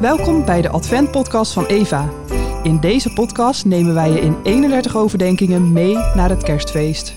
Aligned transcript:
Welkom 0.00 0.44
bij 0.44 0.62
de 0.62 0.68
Advent-podcast 0.68 1.52
van 1.52 1.66
Eva. 1.66 2.10
In 2.62 2.80
deze 2.80 3.12
podcast 3.12 3.64
nemen 3.64 3.94
wij 3.94 4.10
je 4.10 4.20
in 4.20 4.42
31 4.42 4.96
overdenkingen 4.96 5.72
mee 5.72 5.94
naar 5.94 6.28
het 6.28 6.42
kerstfeest. 6.42 7.14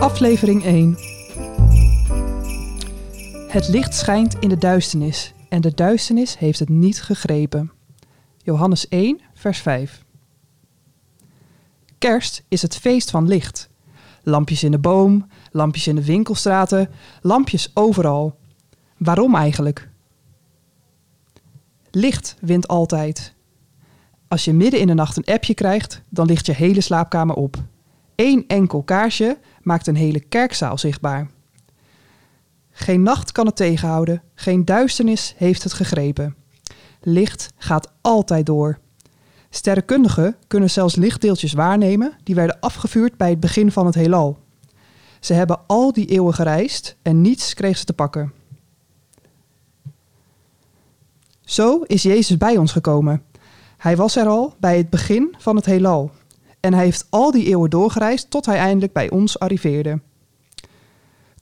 Aflevering 0.00 0.64
1 0.64 0.96
Het 3.48 3.68
licht 3.68 3.94
schijnt 3.94 4.38
in 4.38 4.48
de 4.48 4.58
duisternis 4.58 5.34
en 5.48 5.60
de 5.60 5.74
duisternis 5.74 6.38
heeft 6.38 6.58
het 6.58 6.68
niet 6.68 7.02
gegrepen. 7.02 7.72
Johannes 8.36 8.88
1, 8.88 9.20
vers 9.34 9.58
5 9.58 10.04
Kerst 11.98 12.44
is 12.48 12.62
het 12.62 12.76
feest 12.76 13.10
van 13.10 13.28
licht. 13.28 13.70
Lampjes 14.22 14.62
in 14.62 14.70
de 14.70 14.78
boom, 14.78 15.26
lampjes 15.52 15.86
in 15.86 15.94
de 15.94 16.04
winkelstraten, 16.04 16.90
lampjes 17.22 17.70
overal. 17.74 18.38
Waarom 18.96 19.34
eigenlijk? 19.34 19.88
Licht 21.90 22.36
wint 22.40 22.68
altijd. 22.68 23.34
Als 24.28 24.44
je 24.44 24.52
midden 24.52 24.80
in 24.80 24.86
de 24.86 24.94
nacht 24.94 25.16
een 25.16 25.34
appje 25.34 25.54
krijgt, 25.54 26.02
dan 26.08 26.26
ligt 26.26 26.46
je 26.46 26.52
hele 26.52 26.80
slaapkamer 26.80 27.36
op. 27.36 27.56
Eén 28.14 28.44
enkel 28.46 28.82
kaarsje 28.82 29.38
maakt 29.62 29.86
een 29.86 29.96
hele 29.96 30.20
kerkzaal 30.20 30.78
zichtbaar. 30.78 31.30
Geen 32.70 33.02
nacht 33.02 33.32
kan 33.32 33.46
het 33.46 33.56
tegenhouden, 33.56 34.22
geen 34.34 34.64
duisternis 34.64 35.34
heeft 35.36 35.62
het 35.62 35.72
gegrepen. 35.72 36.36
Licht 37.00 37.48
gaat 37.56 37.92
altijd 38.00 38.46
door. 38.46 38.78
Sterrenkundigen 39.50 40.36
kunnen 40.46 40.70
zelfs 40.70 40.94
lichtdeeltjes 40.94 41.52
waarnemen 41.52 42.12
die 42.22 42.34
werden 42.34 42.60
afgevuurd 42.60 43.16
bij 43.16 43.30
het 43.30 43.40
begin 43.40 43.72
van 43.72 43.86
het 43.86 43.94
heelal. 43.94 44.38
Ze 45.20 45.32
hebben 45.32 45.60
al 45.66 45.92
die 45.92 46.06
eeuwen 46.06 46.34
gereisd 46.34 46.96
en 47.02 47.20
niets 47.20 47.54
kreeg 47.54 47.78
ze 47.78 47.84
te 47.84 47.92
pakken. 47.92 48.32
Zo 51.48 51.82
is 51.86 52.02
Jezus 52.02 52.36
bij 52.36 52.56
ons 52.56 52.72
gekomen. 52.72 53.22
Hij 53.76 53.96
was 53.96 54.16
er 54.16 54.26
al 54.26 54.54
bij 54.60 54.76
het 54.76 54.90
begin 54.90 55.34
van 55.38 55.56
het 55.56 55.64
heelal. 55.64 56.10
En 56.60 56.74
hij 56.74 56.84
heeft 56.84 57.06
al 57.10 57.30
die 57.30 57.46
eeuwen 57.46 57.70
doorgereisd 57.70 58.30
tot 58.30 58.46
hij 58.46 58.56
eindelijk 58.56 58.92
bij 58.92 59.10
ons 59.10 59.38
arriveerde. 59.38 60.00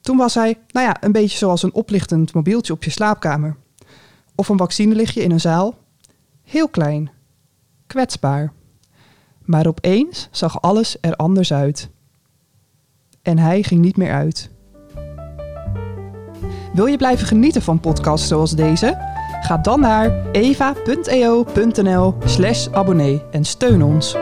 Toen 0.01 0.17
was 0.17 0.33
hij, 0.33 0.59
nou 0.71 0.85
ja, 0.85 1.03
een 1.03 1.11
beetje 1.11 1.37
zoals 1.37 1.63
een 1.63 1.73
oplichtend 1.73 2.33
mobieltje 2.33 2.73
op 2.73 2.83
je 2.83 2.89
slaapkamer. 2.89 3.55
Of 4.35 4.49
een 4.49 4.57
vaccinelichtje 4.57 5.23
in 5.23 5.31
een 5.31 5.39
zaal. 5.39 5.77
Heel 6.43 6.69
klein. 6.69 7.09
Kwetsbaar. 7.87 8.53
Maar 9.41 9.67
opeens 9.67 10.27
zag 10.31 10.61
alles 10.61 10.97
er 11.01 11.15
anders 11.15 11.53
uit. 11.53 11.89
En 13.21 13.37
hij 13.37 13.63
ging 13.63 13.81
niet 13.81 13.97
meer 13.97 14.11
uit. 14.11 14.49
Wil 16.73 16.85
je 16.85 16.97
blijven 16.97 17.27
genieten 17.27 17.61
van 17.61 17.79
podcasts 17.79 18.27
zoals 18.27 18.51
deze? 18.51 19.16
Ga 19.41 19.57
dan 19.57 19.79
naar 19.79 20.11
eva.eo.nl 20.31 22.15
slash 22.25 22.67
abonnee 22.71 23.21
en 23.31 23.45
steun 23.45 23.83
ons. 23.83 24.15